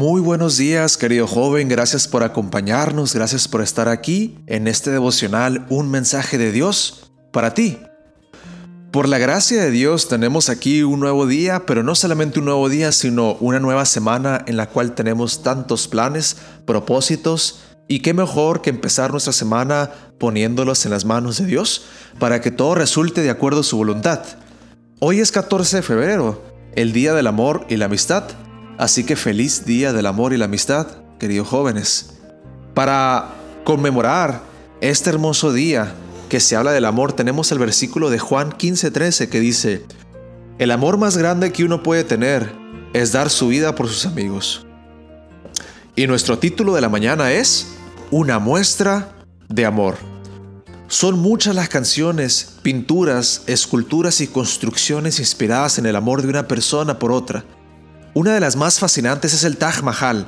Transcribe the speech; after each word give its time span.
Muy 0.00 0.22
buenos 0.22 0.56
días, 0.56 0.96
querido 0.96 1.26
joven, 1.26 1.68
gracias 1.68 2.08
por 2.08 2.22
acompañarnos, 2.22 3.14
gracias 3.14 3.48
por 3.48 3.60
estar 3.60 3.86
aquí 3.86 4.38
en 4.46 4.66
este 4.66 4.90
devocional, 4.90 5.66
un 5.68 5.90
mensaje 5.90 6.38
de 6.38 6.52
Dios 6.52 7.12
para 7.32 7.52
ti. 7.52 7.78
Por 8.92 9.10
la 9.10 9.18
gracia 9.18 9.62
de 9.62 9.70
Dios 9.70 10.08
tenemos 10.08 10.48
aquí 10.48 10.82
un 10.82 11.00
nuevo 11.00 11.26
día, 11.26 11.66
pero 11.66 11.82
no 11.82 11.94
solamente 11.94 12.38
un 12.38 12.46
nuevo 12.46 12.70
día, 12.70 12.92
sino 12.92 13.34
una 13.40 13.60
nueva 13.60 13.84
semana 13.84 14.42
en 14.46 14.56
la 14.56 14.70
cual 14.70 14.94
tenemos 14.94 15.42
tantos 15.42 15.86
planes, 15.86 16.38
propósitos, 16.64 17.60
y 17.86 18.00
qué 18.00 18.14
mejor 18.14 18.62
que 18.62 18.70
empezar 18.70 19.10
nuestra 19.10 19.34
semana 19.34 19.90
poniéndolos 20.16 20.86
en 20.86 20.92
las 20.92 21.04
manos 21.04 21.36
de 21.36 21.44
Dios 21.44 21.84
para 22.18 22.40
que 22.40 22.50
todo 22.50 22.74
resulte 22.74 23.20
de 23.20 23.28
acuerdo 23.28 23.60
a 23.60 23.64
su 23.64 23.76
voluntad. 23.76 24.22
Hoy 24.98 25.20
es 25.20 25.30
14 25.30 25.76
de 25.76 25.82
febrero, 25.82 26.42
el 26.74 26.94
Día 26.94 27.12
del 27.12 27.26
Amor 27.26 27.66
y 27.68 27.76
la 27.76 27.84
Amistad. 27.84 28.24
Así 28.80 29.04
que 29.04 29.14
feliz 29.14 29.66
día 29.66 29.92
del 29.92 30.06
amor 30.06 30.32
y 30.32 30.38
la 30.38 30.46
amistad, 30.46 30.86
queridos 31.18 31.48
jóvenes. 31.48 32.14
Para 32.72 33.28
conmemorar 33.62 34.40
este 34.80 35.10
hermoso 35.10 35.52
día 35.52 35.92
que 36.30 36.40
se 36.40 36.56
habla 36.56 36.72
del 36.72 36.86
amor, 36.86 37.12
tenemos 37.12 37.52
el 37.52 37.58
versículo 37.58 38.08
de 38.08 38.18
Juan 38.18 38.52
15:13 38.52 39.28
que 39.28 39.38
dice, 39.38 39.84
El 40.58 40.70
amor 40.70 40.96
más 40.96 41.18
grande 41.18 41.52
que 41.52 41.62
uno 41.62 41.82
puede 41.82 42.04
tener 42.04 42.54
es 42.94 43.12
dar 43.12 43.28
su 43.28 43.48
vida 43.48 43.74
por 43.74 43.86
sus 43.86 44.06
amigos. 44.06 44.66
Y 45.94 46.06
nuestro 46.06 46.38
título 46.38 46.74
de 46.74 46.80
la 46.80 46.88
mañana 46.88 47.32
es 47.32 47.66
Una 48.10 48.38
muestra 48.38 49.12
de 49.50 49.66
amor. 49.66 49.98
Son 50.88 51.18
muchas 51.18 51.54
las 51.54 51.68
canciones, 51.68 52.54
pinturas, 52.62 53.42
esculturas 53.46 54.22
y 54.22 54.26
construcciones 54.26 55.18
inspiradas 55.18 55.78
en 55.78 55.84
el 55.84 55.96
amor 55.96 56.22
de 56.22 56.28
una 56.28 56.48
persona 56.48 56.98
por 56.98 57.12
otra. 57.12 57.44
Una 58.12 58.34
de 58.34 58.40
las 58.40 58.56
más 58.56 58.80
fascinantes 58.80 59.34
es 59.34 59.44
el 59.44 59.56
Taj 59.56 59.82
Mahal. 59.82 60.26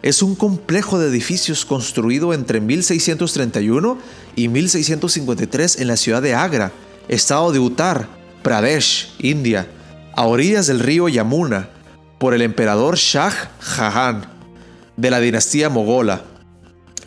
Es 0.00 0.22
un 0.22 0.34
complejo 0.34 0.98
de 0.98 1.08
edificios 1.08 1.66
construido 1.66 2.32
entre 2.32 2.62
1631 2.62 3.98
y 4.36 4.48
1653 4.48 5.80
en 5.80 5.88
la 5.88 5.98
ciudad 5.98 6.22
de 6.22 6.34
Agra, 6.34 6.72
estado 7.08 7.52
de 7.52 7.58
Uttar 7.58 8.08
Pradesh, 8.42 9.12
India, 9.18 9.68
a 10.16 10.24
orillas 10.24 10.66
del 10.66 10.80
río 10.80 11.08
Yamuna, 11.08 11.68
por 12.18 12.32
el 12.32 12.40
emperador 12.40 12.96
Shah 12.96 13.32
Jahan 13.60 14.24
de 14.96 15.10
la 15.10 15.20
dinastía 15.20 15.68
mogola. 15.68 16.22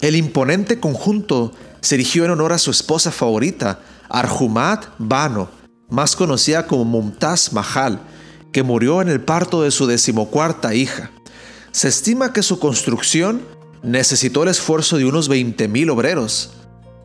El 0.01 0.15
imponente 0.15 0.79
conjunto 0.79 1.53
se 1.81 1.95
erigió 1.95 2.25
en 2.25 2.31
honor 2.31 2.53
a 2.53 2.59
su 2.59 2.69
esposa 2.69 3.11
favorita, 3.11 3.79
Arjumat 4.09 4.85
Bano, 4.99 5.49
más 5.89 6.15
conocida 6.15 6.67
como 6.67 6.85
Mumtaz 6.85 7.51
Mahal, 7.51 7.99
que 8.53 8.63
murió 8.63 9.01
en 9.01 9.09
el 9.09 9.19
parto 9.19 9.63
de 9.63 9.71
su 9.71 9.87
decimocuarta 9.87 10.73
hija. 10.73 11.11
Se 11.71 11.89
estima 11.89 12.31
que 12.31 12.43
su 12.43 12.59
construcción 12.59 13.41
necesitó 13.81 14.43
el 14.43 14.49
esfuerzo 14.49 14.97
de 14.97 15.05
unos 15.05 15.29
20.000 15.29 15.91
obreros. 15.91 16.51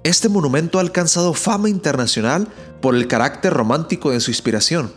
Este 0.05 0.29
monumento 0.29 0.79
ha 0.79 0.83
alcanzado 0.83 1.35
fama 1.35 1.69
internacional 1.69 2.49
por 2.81 2.95
el 2.95 3.09
carácter 3.09 3.53
romántico 3.53 4.11
de 4.11 4.21
su 4.21 4.31
inspiración. 4.31 4.93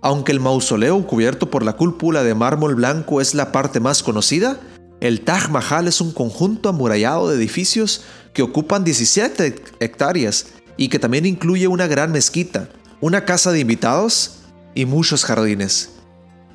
Aunque 0.00 0.32
el 0.32 0.40
mausoleo 0.40 1.06
cubierto 1.06 1.50
por 1.50 1.62
la 1.62 1.74
cúpula 1.74 2.22
de 2.22 2.34
mármol 2.34 2.76
blanco 2.76 3.20
es 3.20 3.34
la 3.34 3.52
parte 3.52 3.80
más 3.80 4.02
conocida, 4.02 4.58
el 5.00 5.22
Taj 5.22 5.50
Mahal 5.50 5.88
es 5.88 6.00
un 6.00 6.12
conjunto 6.12 6.68
amurallado 6.68 7.28
de 7.28 7.36
edificios 7.36 8.02
que 8.32 8.42
ocupan 8.42 8.84
17 8.84 9.62
hectáreas 9.80 10.46
y 10.76 10.88
que 10.88 10.98
también 10.98 11.26
incluye 11.26 11.68
una 11.68 11.86
gran 11.86 12.12
mezquita, 12.12 12.68
una 13.00 13.24
casa 13.24 13.50
de 13.50 13.60
invitados 13.60 14.39
y 14.74 14.84
muchos 14.84 15.24
jardines. 15.24 15.90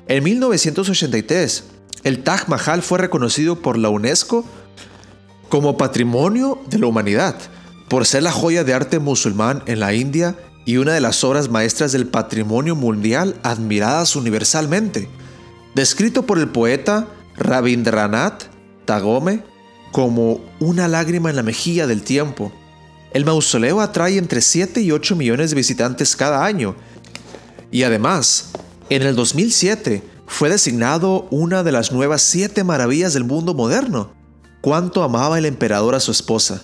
En 0.08 0.22
1983, 0.24 1.64
el 2.04 2.22
Taj 2.22 2.48
Mahal 2.48 2.82
fue 2.82 2.98
reconocido 2.98 3.60
por 3.60 3.78
la 3.78 3.88
UNESCO 3.88 4.44
como 5.48 5.76
Patrimonio 5.76 6.60
de 6.68 6.78
la 6.78 6.86
Humanidad, 6.86 7.36
por 7.88 8.06
ser 8.06 8.22
la 8.22 8.32
joya 8.32 8.64
de 8.64 8.74
arte 8.74 8.98
musulmán 8.98 9.62
en 9.66 9.80
la 9.80 9.94
India 9.94 10.36
y 10.64 10.76
una 10.78 10.92
de 10.92 11.00
las 11.00 11.22
obras 11.24 11.48
maestras 11.48 11.92
del 11.92 12.06
patrimonio 12.06 12.74
mundial 12.74 13.36
admiradas 13.42 14.16
universalmente. 14.16 15.08
Descrito 15.74 16.26
por 16.26 16.38
el 16.38 16.48
poeta 16.48 17.06
Rabindranath 17.36 18.44
Tagore 18.84 19.44
como 19.92 20.40
una 20.58 20.88
lágrima 20.88 21.30
en 21.30 21.36
la 21.36 21.42
mejilla 21.42 21.86
del 21.86 22.02
tiempo, 22.02 22.52
el 23.12 23.24
mausoleo 23.24 23.80
atrae 23.80 24.18
entre 24.18 24.40
7 24.40 24.80
y 24.80 24.92
8 24.92 25.16
millones 25.16 25.50
de 25.50 25.56
visitantes 25.56 26.16
cada 26.16 26.44
año 26.44 26.76
y 27.70 27.82
además, 27.82 28.50
en 28.88 29.02
el 29.02 29.16
2007 29.16 30.02
fue 30.26 30.48
designado 30.48 31.26
una 31.30 31.62
de 31.62 31.72
las 31.72 31.92
nuevas 31.92 32.22
siete 32.22 32.64
maravillas 32.64 33.14
del 33.14 33.24
mundo 33.24 33.54
moderno. 33.54 34.12
Cuánto 34.60 35.02
amaba 35.02 35.38
el 35.38 35.46
emperador 35.46 35.94
a 35.94 36.00
su 36.00 36.10
esposa. 36.10 36.62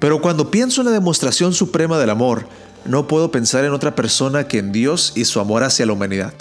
Pero 0.00 0.20
cuando 0.20 0.50
pienso 0.50 0.80
en 0.80 0.86
la 0.86 0.92
demostración 0.92 1.52
suprema 1.52 1.98
del 1.98 2.10
amor, 2.10 2.46
no 2.84 3.06
puedo 3.06 3.30
pensar 3.30 3.64
en 3.64 3.72
otra 3.72 3.94
persona 3.94 4.46
que 4.46 4.58
en 4.58 4.72
Dios 4.72 5.12
y 5.14 5.24
su 5.24 5.40
amor 5.40 5.62
hacia 5.62 5.86
la 5.86 5.92
humanidad. 5.92 6.34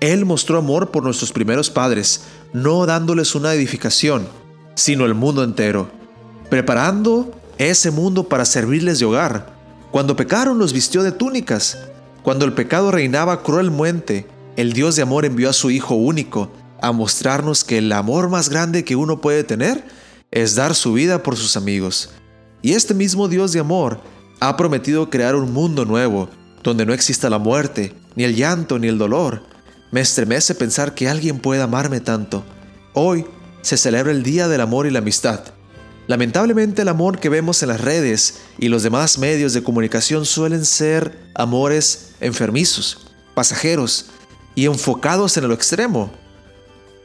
Él 0.00 0.24
mostró 0.24 0.58
amor 0.58 0.90
por 0.90 1.04
nuestros 1.04 1.32
primeros 1.32 1.70
padres, 1.70 2.22
no 2.52 2.84
dándoles 2.86 3.34
una 3.34 3.54
edificación, 3.54 4.28
sino 4.74 5.06
el 5.06 5.14
mundo 5.14 5.44
entero, 5.44 5.90
preparando 6.50 7.32
ese 7.58 7.90
mundo 7.90 8.24
para 8.28 8.44
servirles 8.44 8.98
de 8.98 9.04
hogar. 9.04 9.54
Cuando 9.90 10.16
pecaron 10.16 10.58
los 10.58 10.72
vistió 10.72 11.02
de 11.02 11.12
túnicas, 11.12 11.78
cuando 12.24 12.46
el 12.46 12.54
pecado 12.54 12.90
reinaba 12.90 13.42
cruelmente, 13.42 14.26
el 14.56 14.72
Dios 14.72 14.96
de 14.96 15.02
amor 15.02 15.26
envió 15.26 15.50
a 15.50 15.52
su 15.52 15.70
Hijo 15.70 15.94
único 15.94 16.50
a 16.80 16.90
mostrarnos 16.90 17.64
que 17.64 17.76
el 17.78 17.92
amor 17.92 18.30
más 18.30 18.48
grande 18.48 18.82
que 18.82 18.96
uno 18.96 19.20
puede 19.20 19.44
tener 19.44 19.84
es 20.30 20.54
dar 20.54 20.74
su 20.74 20.94
vida 20.94 21.22
por 21.22 21.36
sus 21.36 21.54
amigos. 21.58 22.14
Y 22.62 22.72
este 22.72 22.94
mismo 22.94 23.28
Dios 23.28 23.52
de 23.52 23.60
amor 23.60 24.00
ha 24.40 24.56
prometido 24.56 25.10
crear 25.10 25.36
un 25.36 25.52
mundo 25.52 25.84
nuevo, 25.84 26.30
donde 26.62 26.86
no 26.86 26.94
exista 26.94 27.28
la 27.28 27.38
muerte, 27.38 27.94
ni 28.16 28.24
el 28.24 28.34
llanto, 28.34 28.78
ni 28.78 28.88
el 28.88 28.96
dolor. 28.96 29.42
Me 29.92 30.00
estremece 30.00 30.54
pensar 30.54 30.94
que 30.94 31.10
alguien 31.10 31.40
pueda 31.40 31.64
amarme 31.64 32.00
tanto. 32.00 32.42
Hoy 32.94 33.26
se 33.60 33.76
celebra 33.76 34.12
el 34.12 34.22
Día 34.22 34.48
del 34.48 34.62
Amor 34.62 34.86
y 34.86 34.90
la 34.90 35.00
Amistad. 35.00 35.40
Lamentablemente 36.06 36.82
el 36.82 36.88
amor 36.88 37.18
que 37.18 37.30
vemos 37.30 37.62
en 37.62 37.70
las 37.70 37.80
redes 37.80 38.40
y 38.58 38.68
los 38.68 38.82
demás 38.82 39.18
medios 39.18 39.54
de 39.54 39.62
comunicación 39.62 40.26
suelen 40.26 40.66
ser 40.66 41.18
amores 41.34 42.13
enfermizos, 42.24 43.06
pasajeros 43.34 44.06
y 44.54 44.66
enfocados 44.66 45.36
en 45.36 45.48
lo 45.48 45.54
extremo. 45.54 46.10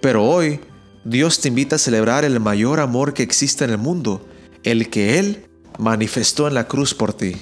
Pero 0.01 0.23
hoy 0.23 0.61
Dios 1.03 1.39
te 1.39 1.49
invita 1.49 1.75
a 1.75 1.79
celebrar 1.79 2.25
el 2.25 2.39
mayor 2.39 2.79
amor 2.79 3.13
que 3.13 3.23
existe 3.23 3.65
en 3.65 3.71
el 3.71 3.77
mundo, 3.77 4.25
el 4.63 4.89
que 4.89 5.19
Él 5.19 5.45
manifestó 5.77 6.47
en 6.47 6.53
la 6.53 6.67
cruz 6.67 6.93
por 6.93 7.13
ti. 7.13 7.35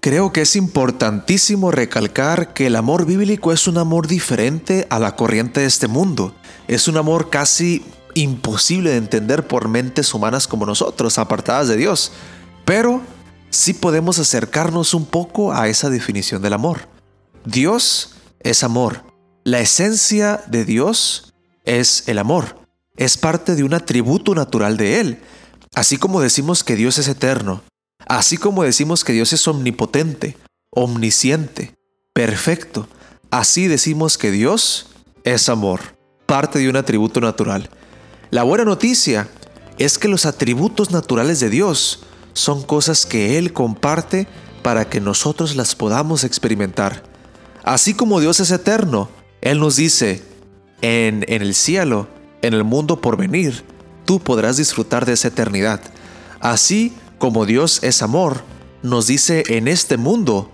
Creo 0.00 0.32
que 0.32 0.42
es 0.42 0.54
importantísimo 0.54 1.70
recalcar 1.70 2.52
que 2.52 2.66
el 2.66 2.76
amor 2.76 3.06
bíblico 3.06 3.52
es 3.52 3.66
un 3.66 3.78
amor 3.78 4.06
diferente 4.06 4.86
a 4.90 4.98
la 4.98 5.16
corriente 5.16 5.60
de 5.60 5.66
este 5.66 5.88
mundo. 5.88 6.34
Es 6.68 6.88
un 6.88 6.98
amor 6.98 7.30
casi 7.30 7.82
imposible 8.12 8.90
de 8.90 8.98
entender 8.98 9.48
por 9.48 9.68
mentes 9.68 10.12
humanas 10.12 10.46
como 10.46 10.66
nosotros, 10.66 11.18
apartadas 11.18 11.68
de 11.68 11.76
Dios. 11.76 12.12
Pero 12.66 13.00
sí 13.54 13.72
podemos 13.72 14.18
acercarnos 14.18 14.94
un 14.94 15.06
poco 15.06 15.52
a 15.52 15.68
esa 15.68 15.88
definición 15.88 16.42
del 16.42 16.54
amor. 16.54 16.88
Dios 17.44 18.16
es 18.40 18.64
amor. 18.64 19.04
La 19.44 19.60
esencia 19.60 20.42
de 20.48 20.64
Dios 20.64 21.32
es 21.64 22.08
el 22.08 22.18
amor. 22.18 22.58
Es 22.96 23.16
parte 23.16 23.54
de 23.54 23.62
un 23.62 23.74
atributo 23.74 24.34
natural 24.34 24.76
de 24.76 25.00
Él. 25.00 25.22
Así 25.74 25.98
como 25.98 26.20
decimos 26.20 26.64
que 26.64 26.76
Dios 26.76 26.98
es 26.98 27.08
eterno, 27.08 27.62
así 28.06 28.36
como 28.36 28.62
decimos 28.62 29.02
que 29.02 29.12
Dios 29.12 29.32
es 29.32 29.46
omnipotente, 29.48 30.36
omnisciente, 30.70 31.74
perfecto, 32.12 32.86
así 33.30 33.66
decimos 33.66 34.16
que 34.16 34.30
Dios 34.30 34.86
es 35.24 35.48
amor, 35.48 35.80
parte 36.26 36.60
de 36.60 36.68
un 36.68 36.76
atributo 36.76 37.20
natural. 37.20 37.70
La 38.30 38.44
buena 38.44 38.64
noticia 38.64 39.28
es 39.78 39.98
que 39.98 40.06
los 40.06 40.26
atributos 40.26 40.92
naturales 40.92 41.40
de 41.40 41.50
Dios 41.50 42.04
son 42.34 42.62
cosas 42.62 43.06
que 43.06 43.38
Él 43.38 43.52
comparte 43.52 44.26
para 44.62 44.88
que 44.88 45.00
nosotros 45.00 45.56
las 45.56 45.74
podamos 45.74 46.24
experimentar. 46.24 47.02
Así 47.62 47.94
como 47.94 48.20
Dios 48.20 48.40
es 48.40 48.50
eterno, 48.50 49.08
Él 49.40 49.58
nos 49.58 49.76
dice, 49.76 50.22
en, 50.82 51.24
en 51.28 51.42
el 51.42 51.54
cielo, 51.54 52.08
en 52.42 52.52
el 52.52 52.64
mundo 52.64 53.00
por 53.00 53.16
venir, 53.16 53.64
tú 54.04 54.20
podrás 54.20 54.58
disfrutar 54.58 55.06
de 55.06 55.14
esa 55.14 55.28
eternidad. 55.28 55.80
Así 56.40 56.92
como 57.18 57.46
Dios 57.46 57.82
es 57.82 58.02
amor, 58.02 58.42
nos 58.82 59.06
dice 59.06 59.44
en 59.48 59.66
este 59.66 59.96
mundo, 59.96 60.50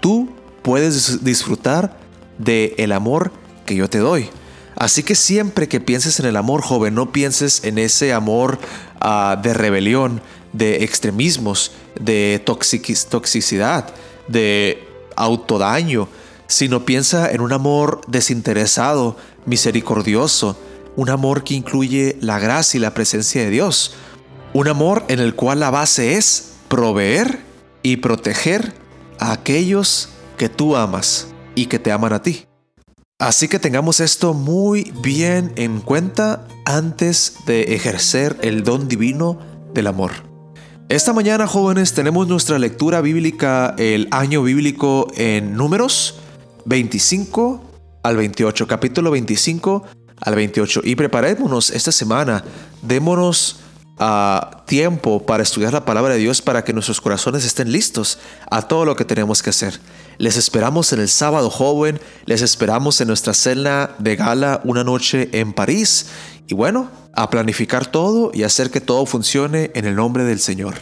tú 0.00 0.30
puedes 0.62 1.22
disfrutar 1.22 1.98
de 2.38 2.74
el 2.78 2.92
amor 2.92 3.30
que 3.66 3.76
yo 3.76 3.90
te 3.90 3.98
doy. 3.98 4.30
Así 4.76 5.02
que 5.02 5.14
siempre 5.14 5.68
que 5.68 5.80
pienses 5.80 6.18
en 6.18 6.26
el 6.26 6.36
amor 6.36 6.62
joven, 6.62 6.94
no 6.94 7.12
pienses 7.12 7.62
en 7.64 7.78
ese 7.78 8.12
amor 8.12 8.58
ah, 9.00 9.38
de 9.42 9.54
rebelión, 9.54 10.20
de 10.54 10.84
extremismos, 10.84 11.72
de 12.00 12.42
toxicidad, 12.44 13.92
de 14.28 14.88
autodaño, 15.16 16.08
sino 16.46 16.86
piensa 16.86 17.30
en 17.30 17.40
un 17.40 17.52
amor 17.52 18.00
desinteresado, 18.06 19.16
misericordioso, 19.44 20.56
un 20.96 21.10
amor 21.10 21.44
que 21.44 21.54
incluye 21.54 22.16
la 22.20 22.38
gracia 22.38 22.78
y 22.78 22.80
la 22.80 22.94
presencia 22.94 23.42
de 23.42 23.50
Dios, 23.50 23.94
un 24.52 24.68
amor 24.68 25.04
en 25.08 25.18
el 25.18 25.34
cual 25.34 25.60
la 25.60 25.70
base 25.70 26.16
es 26.16 26.52
proveer 26.68 27.40
y 27.82 27.96
proteger 27.96 28.72
a 29.18 29.32
aquellos 29.32 30.10
que 30.38 30.48
tú 30.48 30.76
amas 30.76 31.28
y 31.56 31.66
que 31.66 31.80
te 31.80 31.90
aman 31.90 32.12
a 32.12 32.22
ti. 32.22 32.46
Así 33.18 33.48
que 33.48 33.58
tengamos 33.58 34.00
esto 34.00 34.34
muy 34.34 34.92
bien 35.02 35.52
en 35.56 35.80
cuenta 35.80 36.46
antes 36.64 37.36
de 37.46 37.74
ejercer 37.74 38.36
el 38.42 38.64
don 38.64 38.88
divino 38.88 39.38
del 39.72 39.88
amor. 39.88 40.33
Esta 40.90 41.14
mañana, 41.14 41.46
jóvenes, 41.46 41.94
tenemos 41.94 42.28
nuestra 42.28 42.58
lectura 42.58 43.00
bíblica, 43.00 43.74
el 43.78 44.06
año 44.10 44.42
bíblico 44.42 45.10
en 45.16 45.56
números 45.56 46.20
25 46.66 47.62
al 48.02 48.18
28, 48.18 48.66
capítulo 48.66 49.10
25 49.10 49.82
al 50.20 50.34
28. 50.34 50.82
Y 50.84 50.94
preparémonos 50.94 51.70
esta 51.70 51.90
semana, 51.90 52.44
démonos 52.82 53.60
a 53.98 54.64
tiempo 54.66 55.24
para 55.24 55.42
estudiar 55.42 55.72
la 55.72 55.84
palabra 55.84 56.14
de 56.14 56.20
Dios 56.20 56.42
para 56.42 56.64
que 56.64 56.72
nuestros 56.72 57.00
corazones 57.00 57.44
estén 57.44 57.70
listos 57.70 58.18
a 58.50 58.62
todo 58.62 58.84
lo 58.84 58.96
que 58.96 59.04
tenemos 59.04 59.42
que 59.42 59.50
hacer. 59.50 59.80
Les 60.18 60.36
esperamos 60.36 60.92
en 60.92 61.00
el 61.00 61.08
sábado 61.08 61.50
joven, 61.50 62.00
les 62.26 62.42
esperamos 62.42 63.00
en 63.00 63.08
nuestra 63.08 63.34
cena 63.34 63.90
de 63.98 64.16
gala 64.16 64.60
una 64.64 64.84
noche 64.84 65.28
en 65.32 65.52
París 65.52 66.06
y 66.46 66.54
bueno, 66.54 66.90
a 67.14 67.30
planificar 67.30 67.86
todo 67.86 68.30
y 68.34 68.42
hacer 68.42 68.70
que 68.70 68.80
todo 68.80 69.06
funcione 69.06 69.70
en 69.74 69.86
el 69.86 69.94
nombre 69.94 70.24
del 70.24 70.40
Señor. 70.40 70.74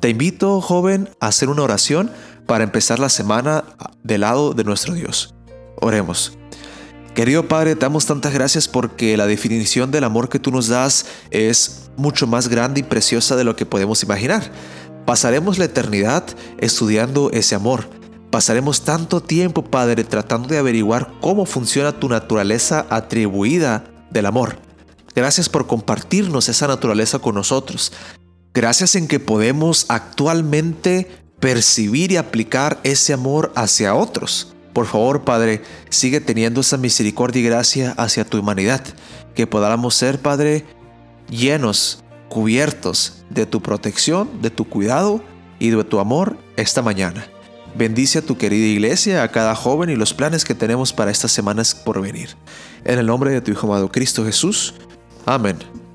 Te 0.00 0.10
invito, 0.10 0.60
joven, 0.60 1.08
a 1.20 1.28
hacer 1.28 1.48
una 1.48 1.62
oración 1.62 2.10
para 2.46 2.64
empezar 2.64 2.98
la 2.98 3.08
semana 3.08 3.64
del 4.02 4.22
lado 4.22 4.52
de 4.52 4.64
nuestro 4.64 4.94
Dios. 4.94 5.34
Oremos. 5.80 6.36
Querido 7.16 7.48
Padre, 7.48 7.76
te 7.76 7.80
damos 7.80 8.04
tantas 8.04 8.34
gracias 8.34 8.68
porque 8.68 9.16
la 9.16 9.26
definición 9.26 9.90
del 9.90 10.04
amor 10.04 10.28
que 10.28 10.38
tú 10.38 10.50
nos 10.50 10.68
das 10.68 11.06
es 11.30 11.88
mucho 11.96 12.26
más 12.26 12.48
grande 12.48 12.80
y 12.80 12.82
preciosa 12.82 13.36
de 13.36 13.44
lo 13.44 13.56
que 13.56 13.64
podemos 13.64 14.02
imaginar. 14.02 14.52
Pasaremos 15.06 15.56
la 15.56 15.64
eternidad 15.64 16.26
estudiando 16.58 17.30
ese 17.30 17.54
amor. 17.54 17.88
Pasaremos 18.30 18.82
tanto 18.82 19.22
tiempo, 19.22 19.64
Padre, 19.64 20.04
tratando 20.04 20.48
de 20.48 20.58
averiguar 20.58 21.10
cómo 21.22 21.46
funciona 21.46 21.98
tu 21.98 22.10
naturaleza 22.10 22.84
atribuida 22.90 23.84
del 24.10 24.26
amor. 24.26 24.58
Gracias 25.14 25.48
por 25.48 25.66
compartirnos 25.66 26.50
esa 26.50 26.68
naturaleza 26.68 27.18
con 27.18 27.34
nosotros. 27.34 27.94
Gracias 28.52 28.94
en 28.94 29.08
que 29.08 29.20
podemos 29.20 29.86
actualmente 29.88 31.08
percibir 31.40 32.12
y 32.12 32.18
aplicar 32.18 32.78
ese 32.84 33.14
amor 33.14 33.52
hacia 33.56 33.94
otros. 33.94 34.54
Por 34.76 34.84
favor, 34.84 35.24
Padre, 35.24 35.62
sigue 35.88 36.20
teniendo 36.20 36.60
esa 36.60 36.76
misericordia 36.76 37.40
y 37.40 37.44
gracia 37.46 37.94
hacia 37.96 38.26
tu 38.26 38.38
humanidad, 38.38 38.82
que 39.34 39.46
podamos 39.46 39.94
ser, 39.94 40.18
Padre, 40.18 40.66
llenos, 41.30 42.04
cubiertos 42.28 43.24
de 43.30 43.46
tu 43.46 43.62
protección, 43.62 44.42
de 44.42 44.50
tu 44.50 44.68
cuidado 44.68 45.22
y 45.58 45.70
de 45.70 45.82
tu 45.82 45.98
amor 45.98 46.36
esta 46.58 46.82
mañana. 46.82 47.26
Bendice 47.74 48.18
a 48.18 48.22
tu 48.22 48.36
querida 48.36 48.66
iglesia, 48.66 49.22
a 49.22 49.28
cada 49.28 49.54
joven 49.54 49.88
y 49.88 49.96
los 49.96 50.12
planes 50.12 50.44
que 50.44 50.54
tenemos 50.54 50.92
para 50.92 51.10
estas 51.10 51.32
semanas 51.32 51.74
por 51.74 52.02
venir. 52.02 52.36
En 52.84 52.98
el 52.98 53.06
nombre 53.06 53.30
de 53.30 53.40
tu 53.40 53.52
Hijo 53.52 53.66
amado 53.66 53.90
Cristo 53.90 54.26
Jesús. 54.26 54.74
Amén. 55.24 55.85